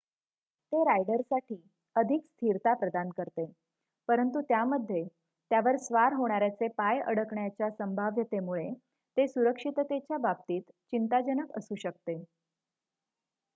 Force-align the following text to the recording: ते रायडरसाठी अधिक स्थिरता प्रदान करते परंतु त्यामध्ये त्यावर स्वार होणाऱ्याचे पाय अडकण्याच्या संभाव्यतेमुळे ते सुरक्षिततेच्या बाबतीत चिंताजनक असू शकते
ते 0.71 0.77
रायडरसाठी 0.83 1.55
अधिक 1.95 2.21
स्थिरता 2.23 2.73
प्रदान 2.75 3.09
करते 3.11 3.45
परंतु 4.09 4.41
त्यामध्ये 4.43 5.03
त्यावर 5.51 5.77
स्वार 5.79 6.13
होणाऱ्याचे 6.13 6.67
पाय 6.77 6.99
अडकण्याच्या 7.03 7.69
संभाव्यतेमुळे 7.71 8.69
ते 9.17 9.27
सुरक्षिततेच्या 9.27 10.17
बाबतीत 10.19 10.61
चिंताजनक 10.91 11.57
असू 11.57 11.75
शकते 11.79 12.21